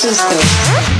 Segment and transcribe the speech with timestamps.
[0.00, 0.99] Francisco.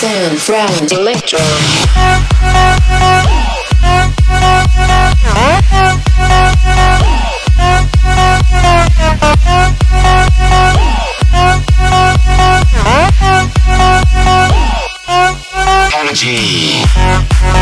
[0.00, 1.38] sound round electro.
[15.92, 17.59] Energy.